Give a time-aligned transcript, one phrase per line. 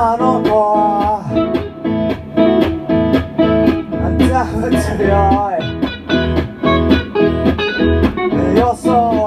[0.00, 1.26] あの子は
[4.00, 4.94] あんたは強
[5.50, 5.58] い。
[8.56, 9.17] 予想。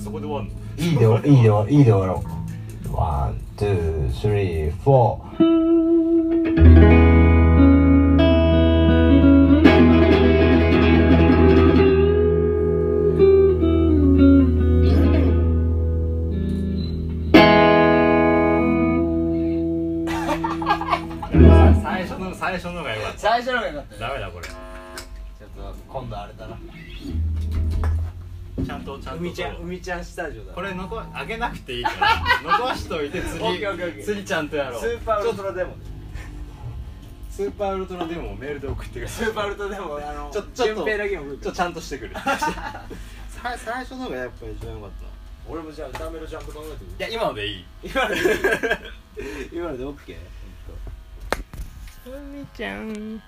[0.00, 0.52] そこで終わんの？
[0.78, 2.96] いいでいいで終わるいいで終わろう。
[2.96, 5.30] One, two, three, four。
[21.82, 23.18] 最初の最初のがよかった。
[23.18, 24.46] 最初のが良かったねダメだこれ。
[24.46, 24.56] ちょっ
[25.54, 26.58] と今度あれだな
[28.64, 30.52] ちゃんとちゃんと海ちゃん海ちゃんスタジオだ。
[30.52, 32.22] これ残あげなくていいから。
[32.58, 33.40] 残しといて次
[34.02, 34.80] 次ちゃんとやろう。
[34.80, 35.76] スーパーウルトラデモ。
[37.30, 39.26] スーパーウルトラデモをメールで送ってください。
[39.26, 45.06] スーパーウルトラデモあのちょちょっとだけもちょっとちゃんとしてくれ さ最初のがやっぱ一番よかった。
[45.48, 46.96] 俺もじゃあ歌メロちゃんと考えてみる。
[46.98, 47.64] いや今のでいい。
[47.82, 48.20] 今ので
[49.52, 50.16] 今ので OK?
[52.06, 53.22] 海ちゃん